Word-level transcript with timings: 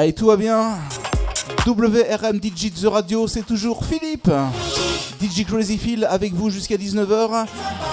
Allez, 0.00 0.12
tout 0.12 0.26
va 0.26 0.36
bien. 0.36 0.78
WRM 1.66 2.36
DJ 2.40 2.70
The 2.72 2.86
Radio, 2.86 3.26
c'est 3.26 3.42
toujours 3.42 3.84
Philippe. 3.84 4.30
DJ 5.20 5.44
Crazy 5.44 5.76
Phil 5.76 6.04
avec 6.08 6.32
vous 6.34 6.50
jusqu'à 6.50 6.76
19h. 6.76 7.46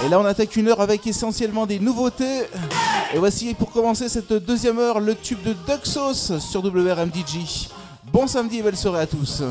Et 0.06 0.10
là, 0.10 0.20
on 0.20 0.26
attaque 0.26 0.56
une 0.56 0.68
heure 0.68 0.82
avec 0.82 1.08
essentiellement 1.08 1.66
des 1.66 1.80
nouveautés. 1.80 2.42
Et 3.16 3.18
voici 3.18 3.56
pour 3.56 3.72
commencer 3.72 4.08
cette 4.08 4.34
deuxième 4.34 4.78
heure 4.78 5.00
le 5.00 5.16
tube 5.16 5.40
de 5.44 5.56
Sauce 5.82 6.34
sur 6.38 6.64
WRM 6.64 7.10
DJ. 7.10 7.70
Bon 8.14 8.28
samedi 8.28 8.60
et 8.60 8.62
belle 8.62 8.78
soirée 8.78 9.02
à 9.02 9.08
tous. 9.08 9.42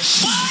What? 0.00 0.49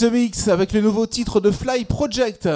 the 0.00 0.48
avec 0.48 0.72
le 0.72 0.80
nouveau 0.80 1.04
titre 1.06 1.40
de 1.40 1.50
Fly 1.50 1.84
Project. 1.84 2.48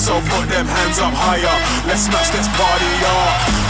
So 0.00 0.14
put 0.14 0.48
them 0.48 0.64
hands 0.64 0.98
up 0.98 1.12
higher. 1.12 1.86
Let's 1.86 2.06
smash 2.06 2.30
this 2.30 2.48
party 2.56 2.88
up. 3.04 3.69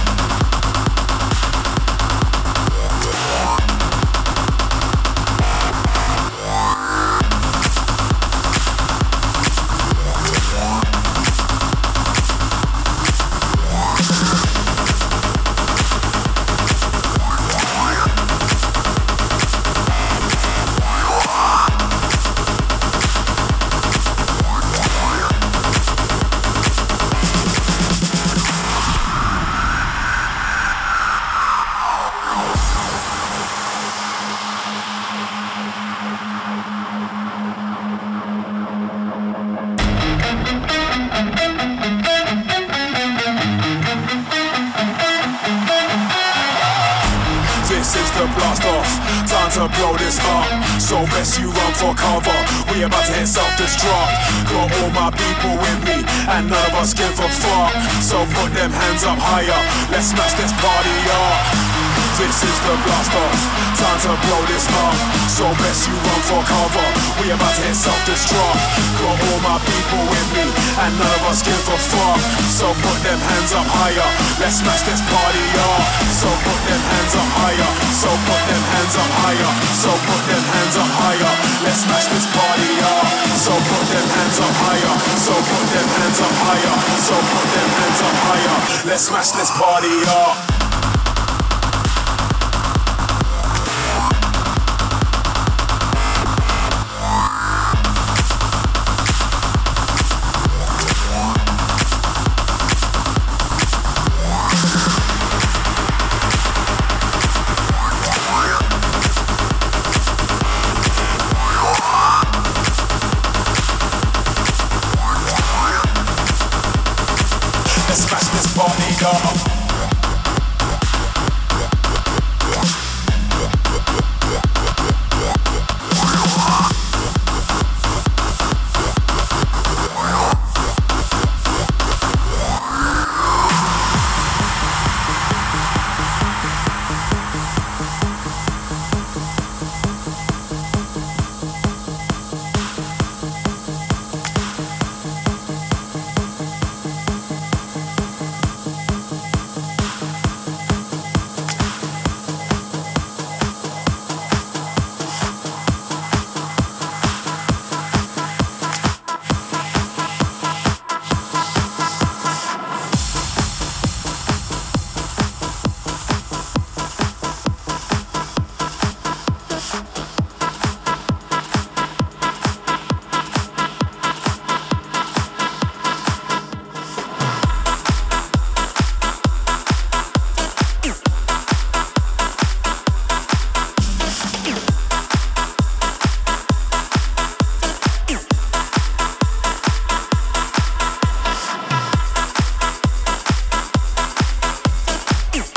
Is 62.43 62.59
the 62.65 62.75
blast 62.85 63.13
off. 63.13 63.39
Time 63.77 63.99
to 64.05 64.13
blow 64.25 64.41
this 64.49 64.65
up. 64.85 64.95
So 65.29 65.45
best 65.61 65.89
you 65.89 65.95
run 65.95 66.21
for 66.25 66.41
cover. 66.45 66.87
We 67.21 67.33
about 67.33 67.53
to 67.57 67.63
hit 67.65 67.77
self-destruct. 67.77 68.61
Got 68.97 69.17
all 69.17 69.39
my 69.41 69.57
people 69.61 70.03
with 70.05 70.27
me, 70.37 70.45
and 70.45 70.91
none 70.97 71.13
of 71.17 71.23
us 71.29 71.41
give 71.41 71.57
a 71.69 71.77
fuck. 71.77 72.21
So 72.49 72.69
put 72.81 72.97
them 73.05 73.17
hands 73.17 73.53
up 73.53 73.65
higher. 73.65 74.09
Let's 74.37 74.61
smash 74.61 74.85
this 74.85 75.01
party 75.01 75.45
up. 75.65 75.81
So 76.13 76.29
put 76.45 76.59
them 76.69 76.81
hands 76.81 77.13
up 77.17 77.29
higher. 77.41 77.69
So 77.89 78.09
put 78.09 78.41
them 78.49 78.63
hands 78.73 78.95
up 78.97 79.11
higher. 79.21 79.51
So 79.77 79.91
put 80.05 80.21
them 80.29 80.43
hands 80.45 80.75
up 80.77 80.91
higher. 81.01 81.33
Let's 81.65 81.81
smash 81.85 82.07
this 82.09 82.27
party 82.29 82.71
up. 82.85 83.05
So 83.37 83.53
put 83.53 83.85
them 83.89 84.07
hands 84.17 84.37
up 84.41 84.55
higher. 84.65 84.93
So 85.17 85.33
put 85.33 85.65
them 85.73 85.87
hands 85.89 86.19
up 86.21 86.35
higher. 86.45 86.75
So 87.01 87.15
put 87.17 87.47
them 87.49 87.69
hands 87.81 87.99
up 88.01 88.17
higher. 88.29 88.57
Let's 88.89 89.03
smash 89.09 89.31
this 89.33 89.49
party 89.57 89.95
up. 90.05 90.60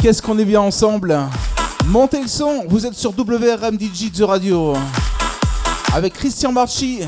Qu'est-ce 0.05 0.21
qu'on 0.21 0.39
est 0.39 0.45
bien 0.45 0.61
ensemble 0.61 1.19
Montez 1.87 2.21
le 2.21 2.29
son, 2.29 2.67
vous 2.69 2.85
êtes 2.85 2.93
sur 2.93 3.13
WRM 3.13 3.81
DJ 3.81 4.13
The 4.13 4.21
Radio. 4.21 4.75
Avec 5.95 6.13
Christian 6.13 6.53
Marchi. 6.53 7.01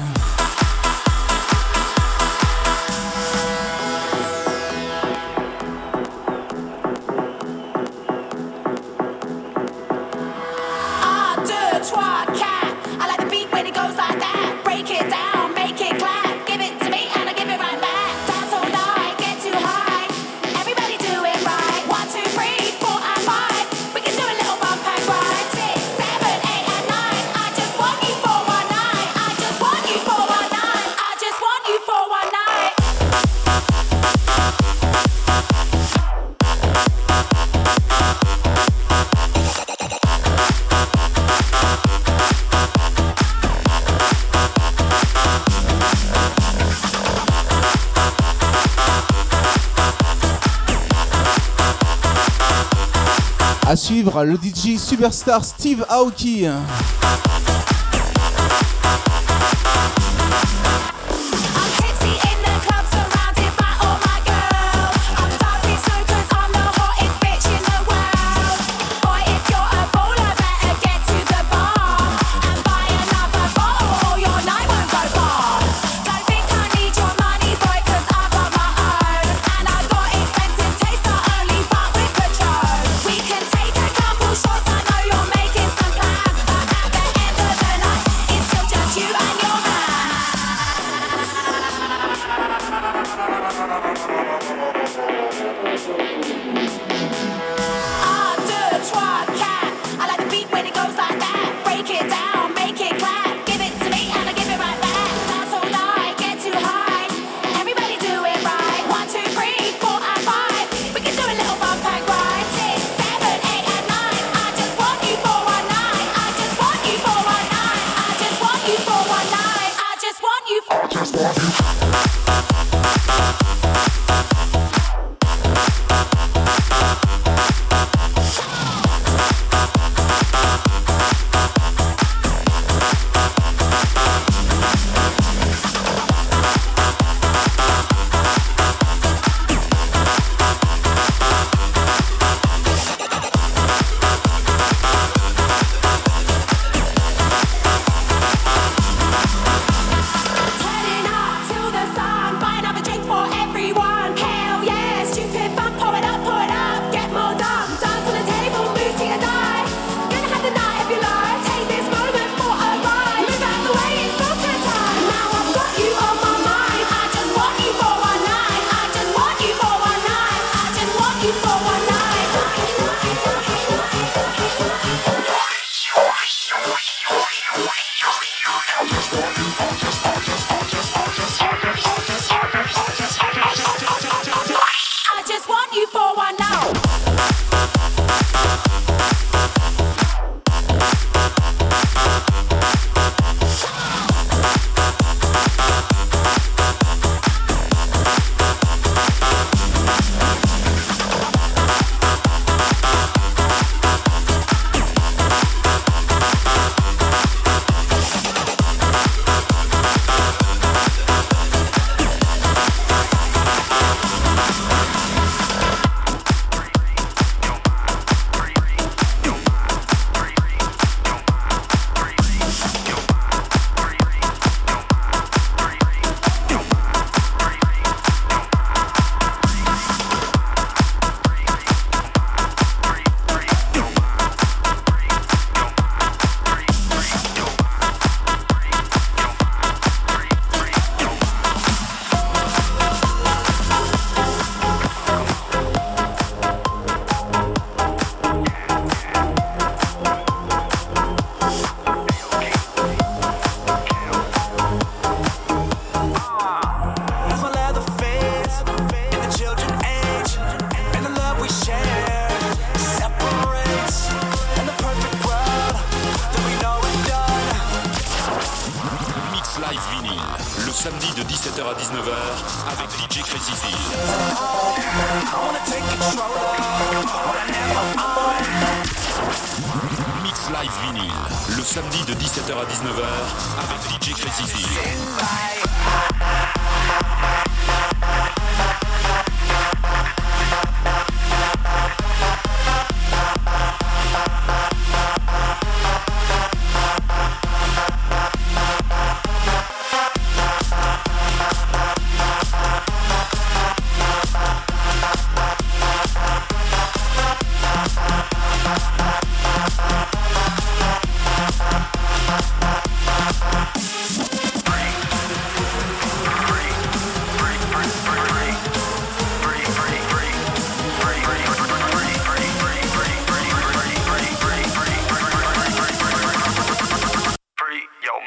Le 54.07 54.37
DJ 54.37 54.79
superstar 54.79 55.45
Steve 55.45 55.85
Aoki. 55.89 56.47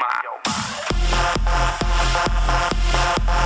ma. 0.10 0.22
Yo, 0.24 0.32
ma. 3.26 3.39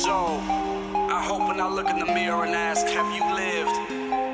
Years 0.00 0.08
old. 0.08 0.40
I 1.10 1.22
hope 1.22 1.48
when 1.48 1.60
I 1.60 1.68
look 1.68 1.88
in 1.90 1.98
the 1.98 2.06
mirror 2.06 2.44
and 2.44 2.54
ask, 2.54 2.86
Have 2.86 3.12
you 3.14 3.22
lived? 3.34 3.76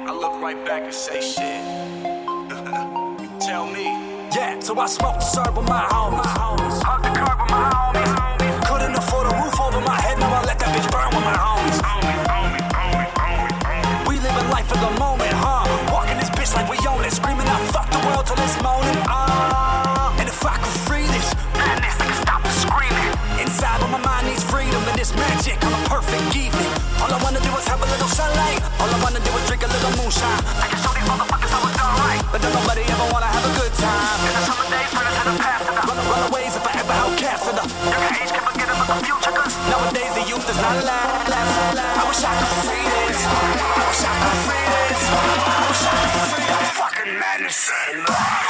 I 0.09 0.13
look 0.13 0.41
right 0.41 0.65
back 0.65 0.83
and 0.85 0.95
say, 0.95 1.21
Shit. 1.21 1.63
Tell 3.41 3.67
me. 3.67 3.85
Yeah, 4.35 4.61
so 4.61 4.79
I 4.79 4.87
smoked 4.87 5.21
the 5.21 5.25
serve 5.25 5.57
with 5.57 5.69
my 5.69 5.83
homies. 5.91 6.83
Hug 6.83 7.03
the 7.03 7.11
curb 7.11 7.39
with 7.41 7.51
my 7.51 7.71
homies. 7.75 8.13
Couldn't 8.69 8.95
afford 8.97 9.27
a 9.33 9.35
roof 9.43 9.59
over 9.61 9.81
my 9.81 9.99
head, 10.01 10.19
now 10.19 10.33
I 10.33 10.45
let 10.45 10.59
that 10.59 10.71
bitch 10.75 10.89
burn 10.93 11.11
with 11.15 11.25
my 11.25 11.37
homies. 11.47 11.79
We 14.07 14.15
living 14.21 14.49
life 14.51 14.69
for 14.69 14.79
the 14.79 14.91
moment, 15.01 15.26
moonshine. 30.17 30.45
I 30.57 30.67
can 30.69 30.79
show 30.81 30.93
these 30.97 31.09
motherfuckers 31.09 31.51
how 31.53 31.69
it's 31.69 31.77
done 31.77 31.95
right, 32.01 32.23
but 32.33 32.41
don't 32.41 32.55
nobody 32.55 32.83
ever 32.89 33.07
wanna 33.13 33.29
have 33.29 33.45
a 33.45 33.53
good 33.61 33.73
time. 33.77 34.19
In 34.27 34.33
the 34.33 34.43
summer 34.49 34.67
days, 34.73 34.89
turn 34.91 35.07
into 35.07 35.25
the 35.29 35.37
past, 35.41 35.69
and 35.69 35.77
the 35.77 35.83
run 35.85 35.99
runaways 36.09 36.57
if 36.57 36.65
I 36.65 36.73
ever 36.81 36.93
outcast 36.93 37.49
and 37.49 37.57
the 37.61 37.65
younger 37.91 38.13
age 38.17 38.31
can 38.33 38.43
forget 38.49 38.69
about 38.73 38.89
the 38.89 38.97
future. 39.05 39.33
Cause 39.37 39.55
nowadays 39.69 40.13
the 40.17 40.25
youth 40.29 40.45
does 40.47 40.61
not 40.61 40.77
last. 40.85 41.29
I 41.37 42.05
wish 42.09 42.23
I 42.25 42.33
could 42.41 42.55
free 42.65 42.87
this. 42.97 43.19
I 43.21 43.83
wish 43.85 44.03
I 44.09 44.15
could 44.25 44.39
free 44.47 44.67
this. 44.73 45.01
I 45.05 45.61
wish 45.69 45.85
I 45.85 45.95
could 46.01 46.25
free 46.33 46.49
that 46.49 46.67
fucking 46.81 47.13
madness. 47.21 47.57
Tell 47.69 48.46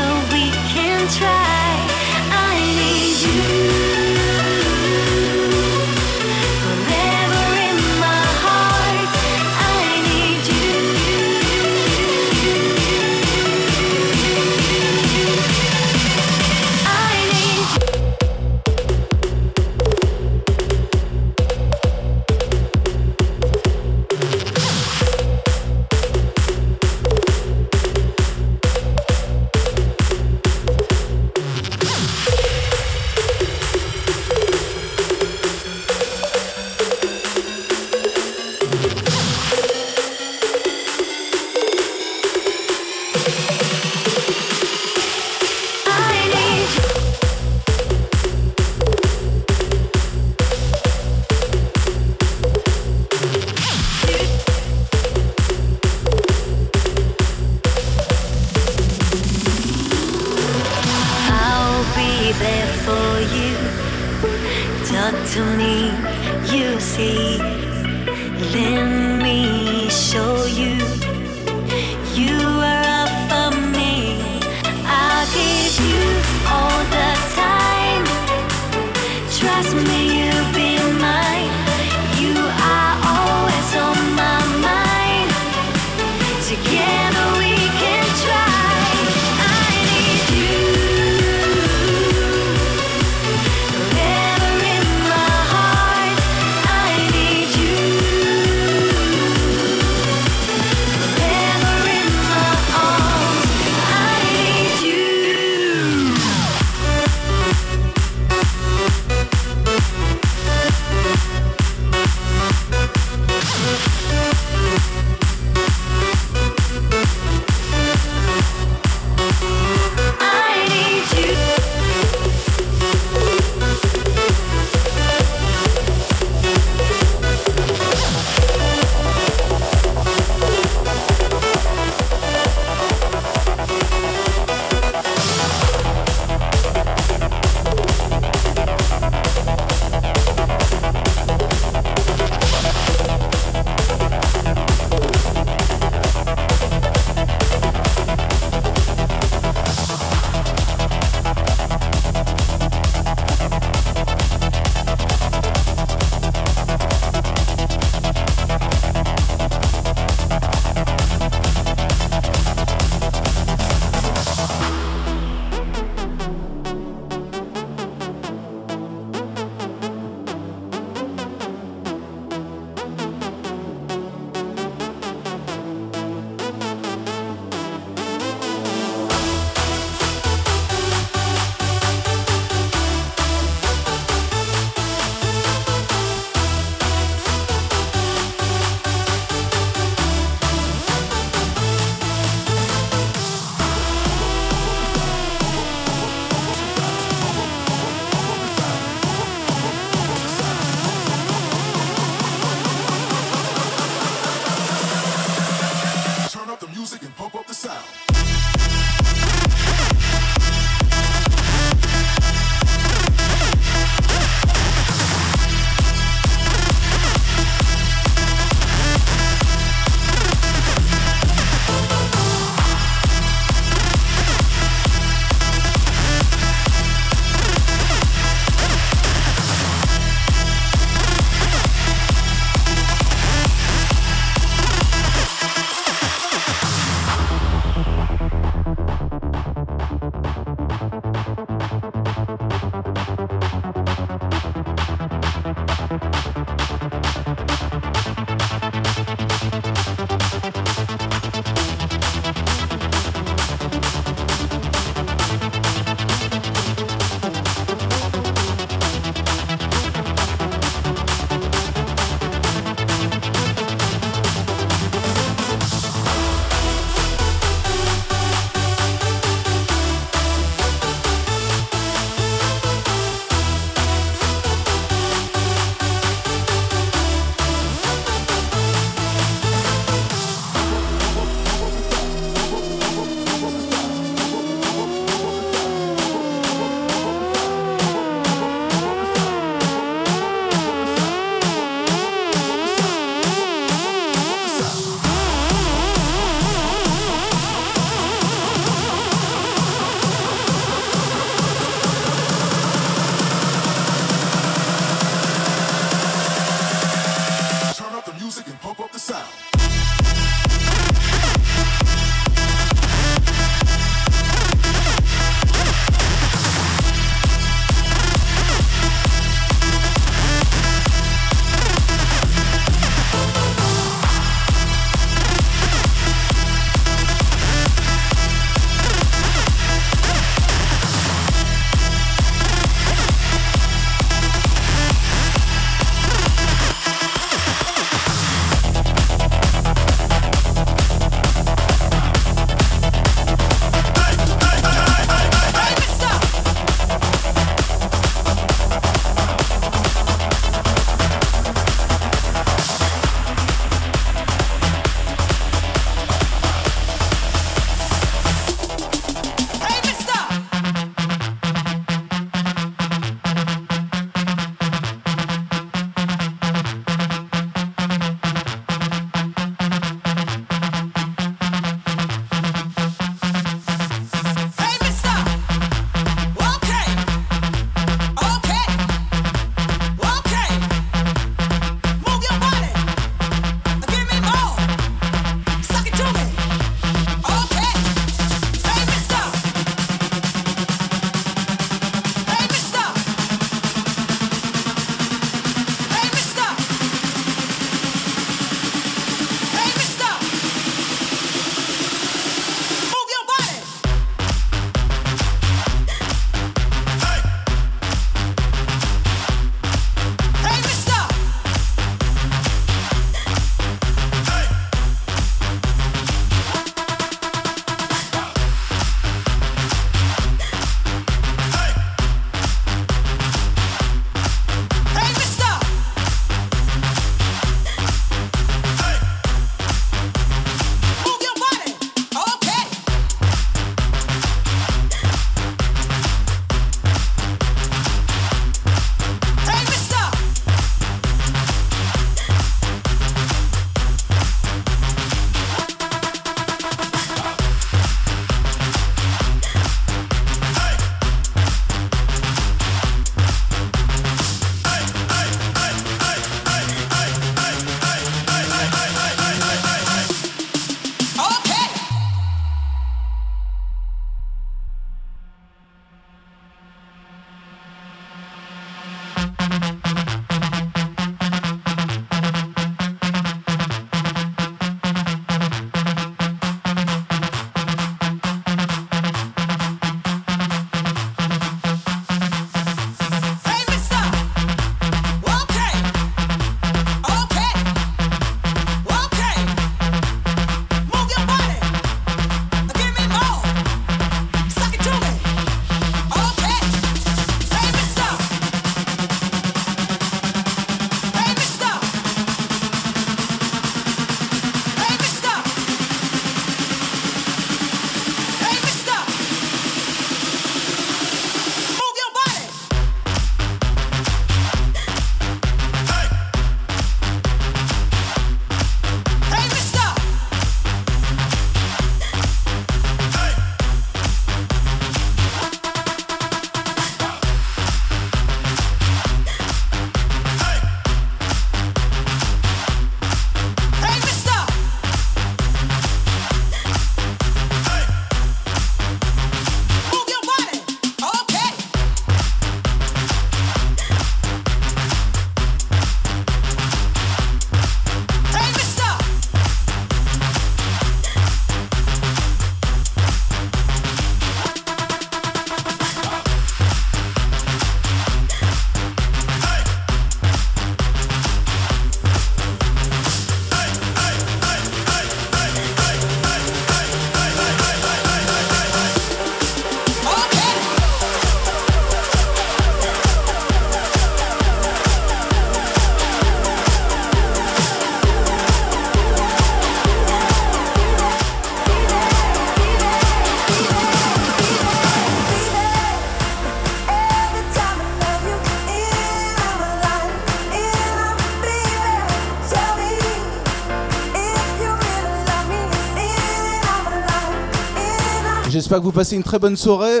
J'espère 598.74 598.88
que 598.88 598.92
vous 598.92 598.98
passez 598.98 599.14
une 599.14 599.22
très 599.22 599.38
bonne 599.38 599.56
soirée. 599.56 600.00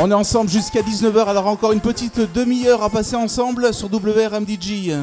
On 0.00 0.10
est 0.10 0.14
ensemble 0.14 0.48
jusqu'à 0.48 0.80
19h, 0.80 1.26
alors 1.26 1.46
encore 1.46 1.72
une 1.72 1.82
petite 1.82 2.20
demi-heure 2.32 2.82
à 2.82 2.88
passer 2.88 3.16
ensemble 3.16 3.74
sur 3.74 3.90
WRMDG. 3.92 4.96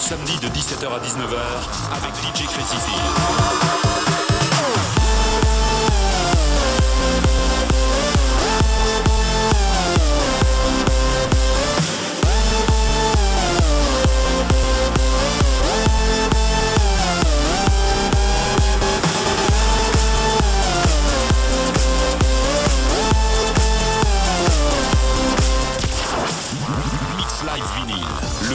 Samedi 0.00 0.38
de 0.38 0.48
17h 0.48 0.86
à 0.86 1.00
19h 1.00 1.36
avec 1.92 2.14
DJ 2.34 2.46
Crazy 2.46 3.67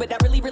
but 0.00 0.08
really, 0.22 0.40
really 0.40 0.49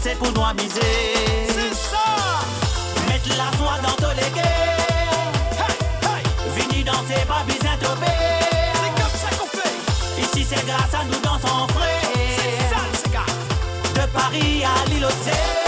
c'est 0.00 0.16
pour 0.18 0.32
nous 0.32 0.44
amuser. 0.44 0.80
C'est 1.48 1.74
ça! 1.74 2.40
Mettre 3.08 3.28
la 3.30 3.56
soie 3.56 3.78
dans 3.82 3.96
tous 3.96 4.14
les 4.16 4.30
guerres. 4.30 5.32
Hey, 5.52 5.76
hey. 6.02 6.22
Vini 6.54 6.84
danser, 6.84 7.24
pas 7.26 7.44
C'est 7.48 9.02
comme 9.02 9.16
ça 9.16 9.30
qu'on 9.38 9.46
fait. 9.46 10.20
Ici, 10.20 10.46
c'est 10.48 10.66
grâce 10.66 10.94
à 10.94 11.04
nous 11.04 11.20
dansons 11.20 11.66
frais. 11.74 12.00
C'est 12.36 12.74
ça, 12.74 13.10
gars. 13.12 14.00
De 14.00 14.06
Paris 14.10 14.64
à 14.64 14.88
l'île 14.88 15.04
aux 15.04 15.67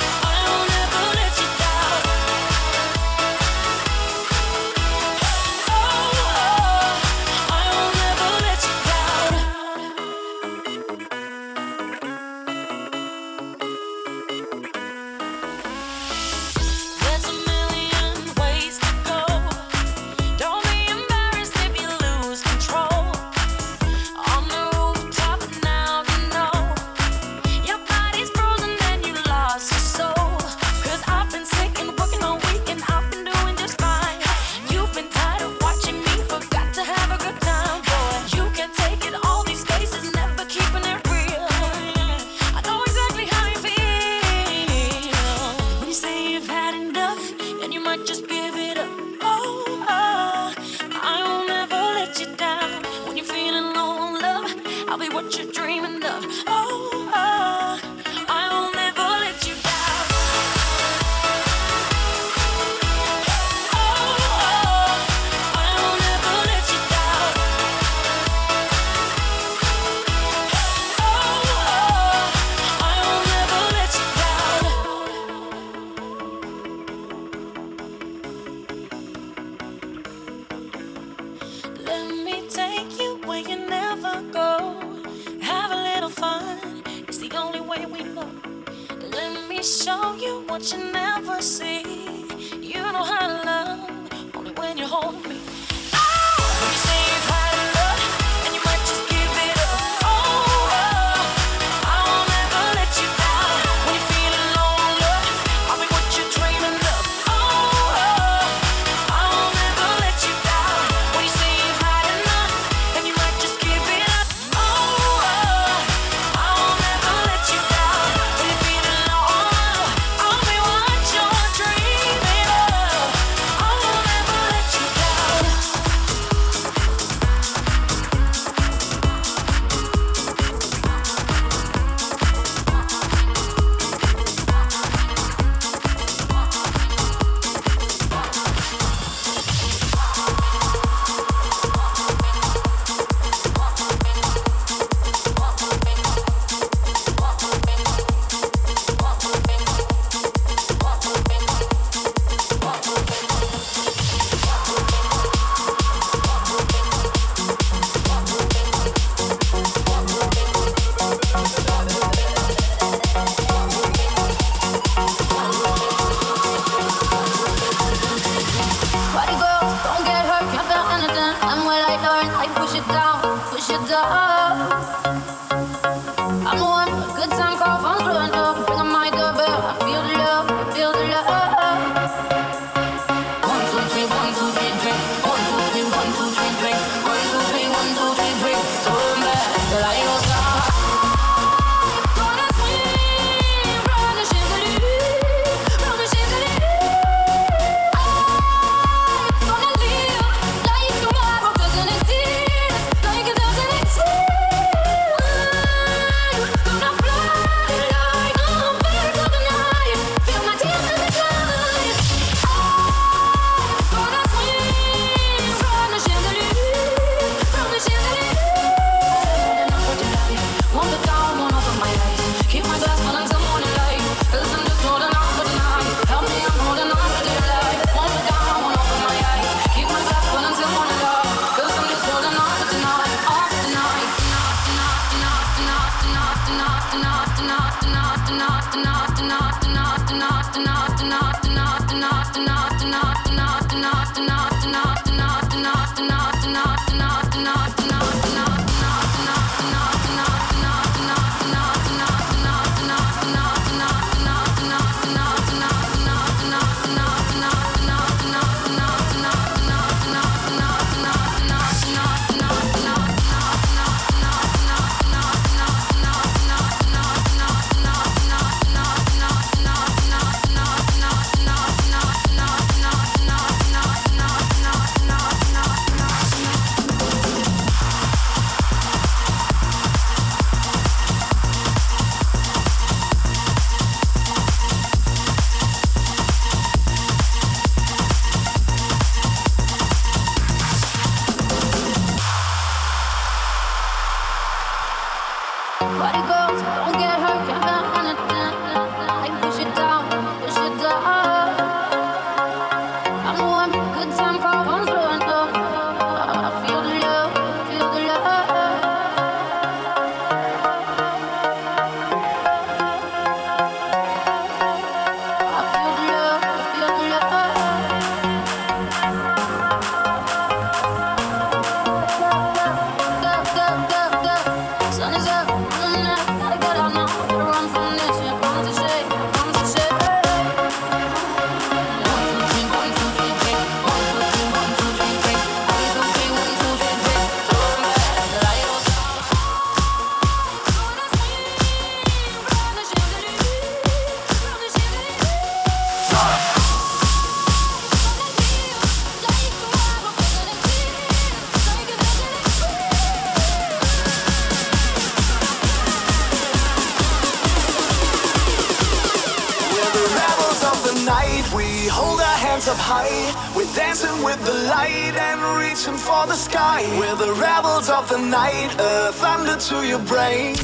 night, 368.61 368.79
uh, 368.79 369.11
thunder 369.11 369.57
to 369.57 369.87
your 369.87 369.99
brain. 369.99 370.55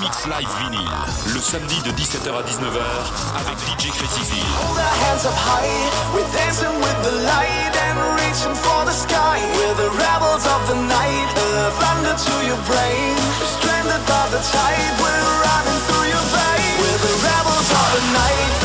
Mix 0.00 0.26
Live 0.26 0.48
Vinyl, 0.60 0.88
le 1.34 1.40
samedi 1.40 1.80
de 1.82 1.90
17h 1.90 2.28
à 2.28 2.42
19h 2.42 2.80
avec 3.40 3.58
DJ 3.58 3.90
Crazy 3.90 4.24
Phil. 4.24 4.44
Hold 4.60 4.78
our 4.78 4.96
hands 5.04 5.24
up 5.26 5.34
high. 5.34 6.14
We're 6.14 6.30
dancing 6.32 6.74
with 6.80 6.98
the 7.02 7.14
light 7.24 7.74
and 7.88 7.98
reaching 8.20 8.54
for 8.54 8.84
the 8.84 8.92
sky. 8.92 9.40
We're 9.56 9.74
the 9.74 9.90
rebels 9.90 10.44
of 10.46 10.60
the 10.68 10.78
night, 10.88 11.28
uh, 11.36 11.70
thunder 11.80 12.14
to 12.16 12.34
your 12.46 12.60
brain. 12.66 13.14
Stranded 13.58 14.02
by 14.06 14.28
the 14.30 14.40
tide, 14.52 14.92
we're 15.00 15.28
running 15.44 15.80
through 15.86 16.06
your 16.08 16.26
veins. 16.34 16.78
We're 16.80 17.02
the 17.08 17.14
rebels 17.24 17.68
of 17.70 17.86
the 17.94 18.04
night. 18.12 18.57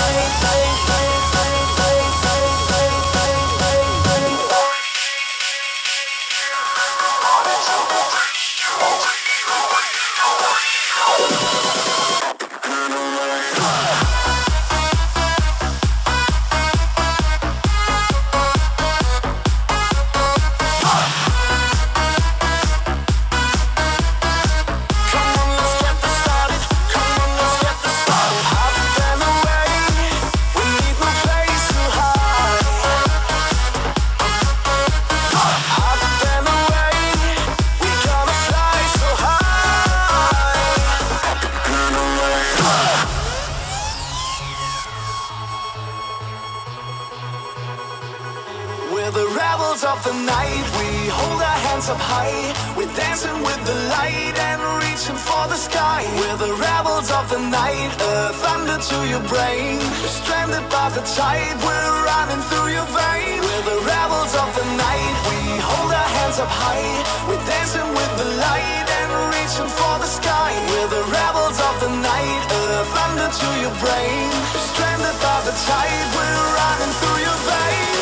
Rebels 56.64 57.10
of 57.12 57.26
the 57.30 57.40
night. 57.40 57.92
Uh, 58.00 58.32
thunder 58.44 58.78
to 58.90 58.98
your 59.12 59.24
brain. 59.32 59.80
We're 60.02 60.16
stranded 60.22 60.66
by 60.70 60.88
the 60.96 61.04
tide. 61.18 61.56
We're 61.66 61.94
running 62.10 62.42
through 62.50 62.70
your 62.78 62.90
veins. 62.96 63.44
We're 63.44 63.66
the 63.72 63.80
rebels 63.84 64.34
of 64.36 64.50
the 64.58 64.66
night. 64.86 65.16
We 65.30 65.40
hold 65.70 65.92
our 65.92 66.10
hands 66.18 66.38
up 66.44 66.52
high. 66.52 66.92
We're 67.28 67.44
dancing 67.46 67.90
with 67.98 68.14
the 68.22 68.30
light 68.46 68.88
and 69.00 69.10
reaching 69.36 69.72
for 69.80 69.96
the 70.04 70.10
sky. 70.20 70.52
We're 70.72 70.92
the 70.98 71.06
rebels 71.20 71.58
of 71.60 71.76
the 71.84 71.92
night. 72.12 72.44
Uh, 72.50 72.84
thunder 72.96 73.30
to 73.42 73.50
your 73.64 73.76
brain. 73.84 74.28
We're 74.54 74.68
stranded 74.72 75.18
by 75.26 75.40
the 75.48 75.56
tide. 75.68 76.06
We're 76.16 76.46
running 76.60 76.94
through 77.00 77.20
your 77.28 77.40
veins. 77.50 77.93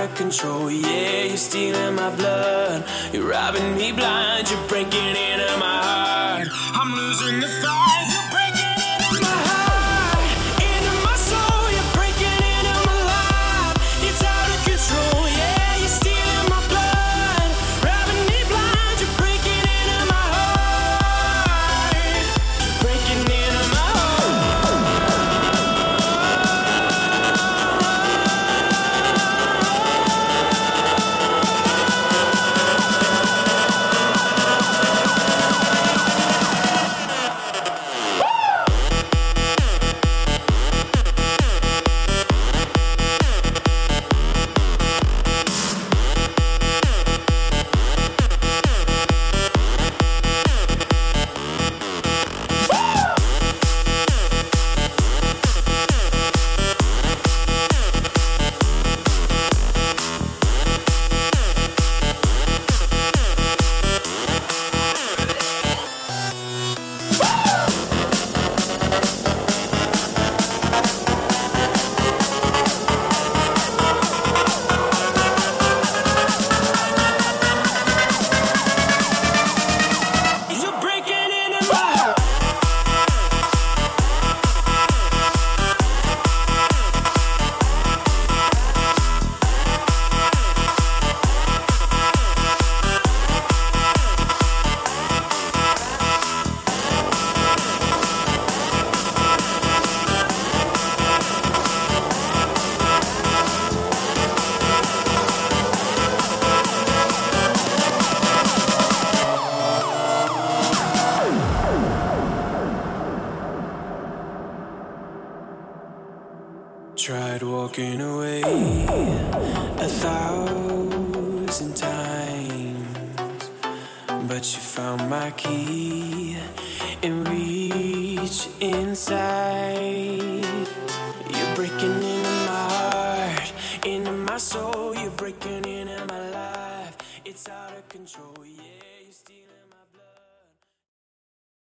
Of 0.00 0.14
control. 0.14 0.70
Yeah, 0.70 1.24
you're 1.24 1.36
stealing 1.36 1.94
my 1.94 2.14
blood. 2.16 2.84
You're 3.12 3.28
robbing 3.28 3.76
me 3.76 3.92
blind. 3.92 4.50
You're 4.50 4.66
breaking 4.68 5.16
into 5.16 5.29